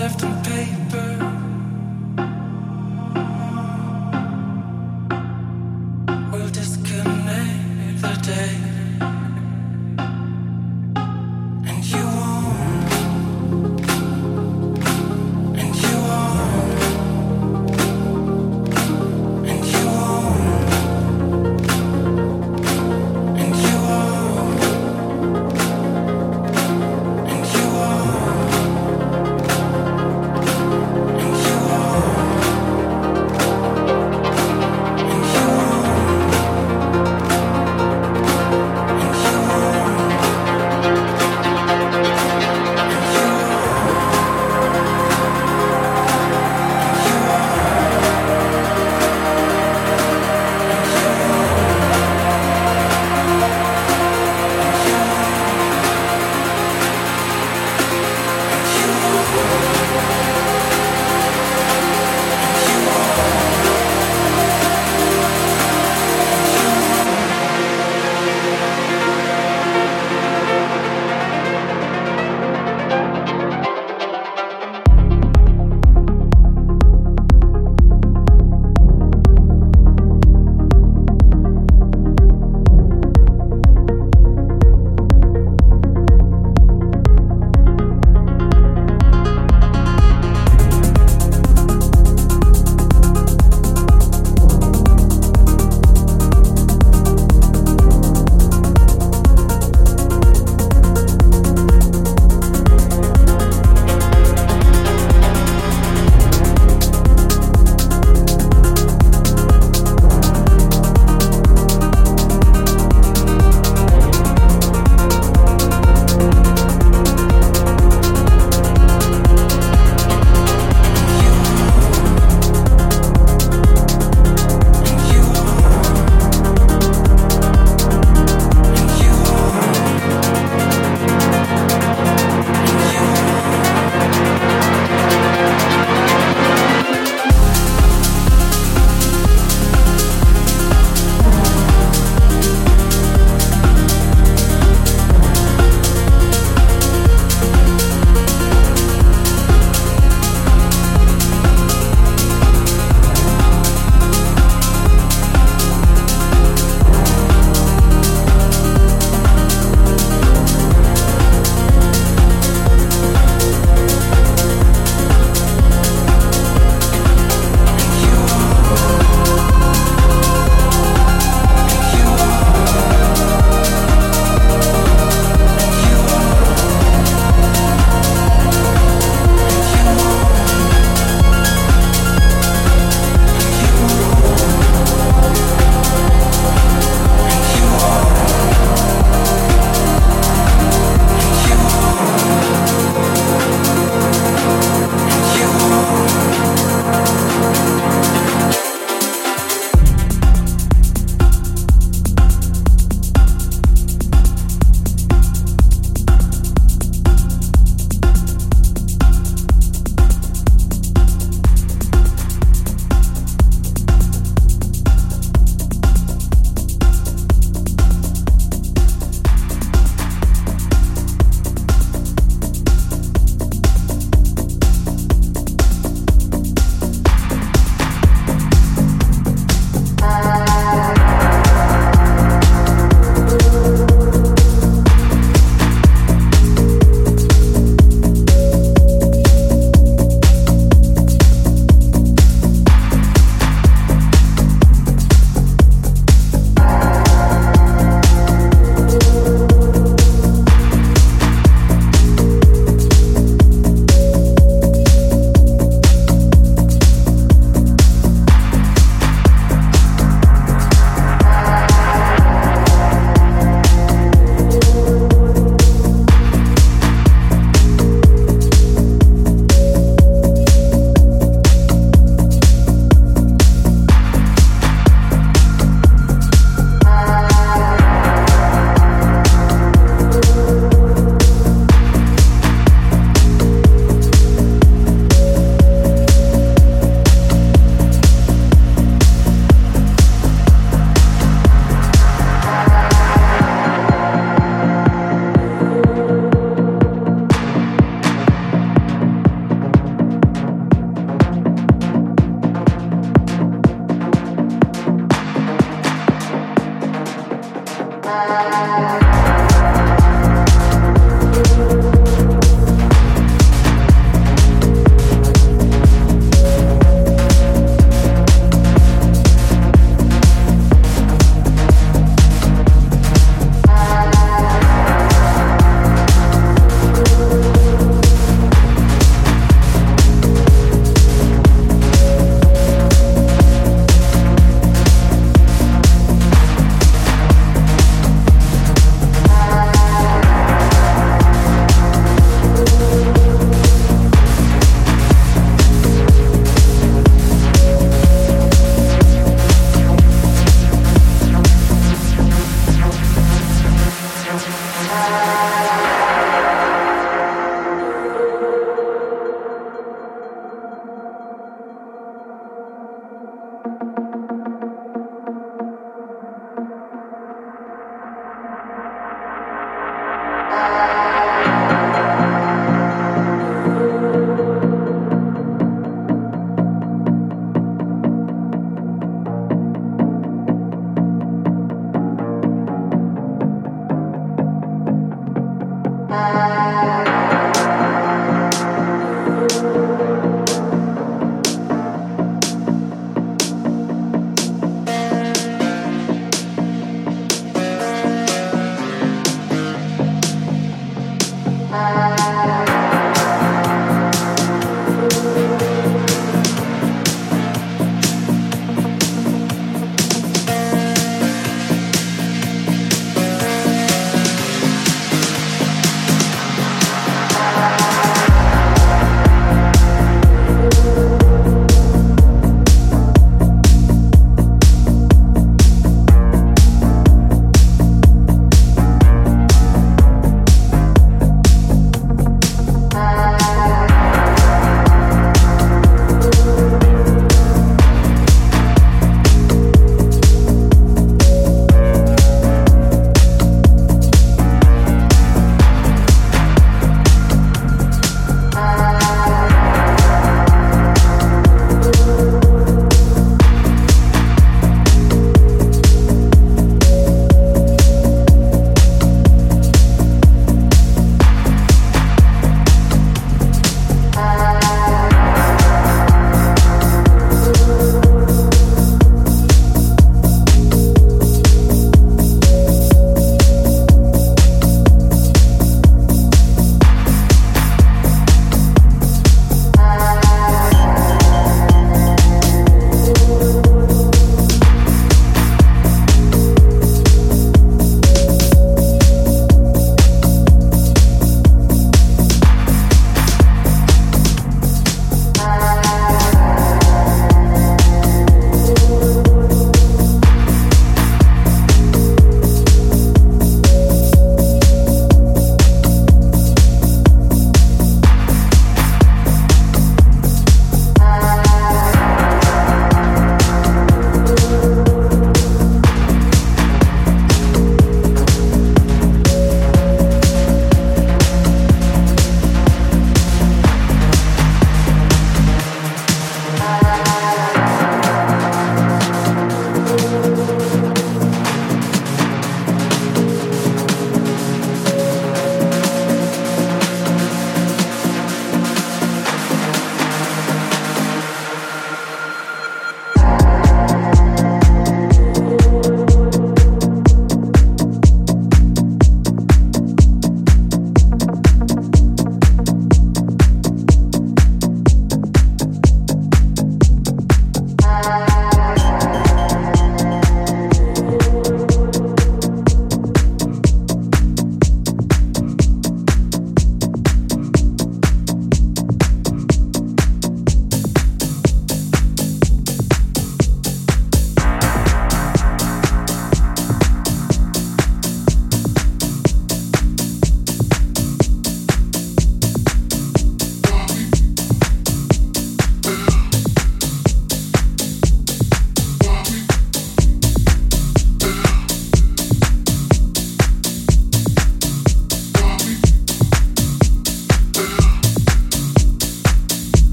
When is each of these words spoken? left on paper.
left 0.00 0.24
on 0.24 0.42
paper. 0.42 1.29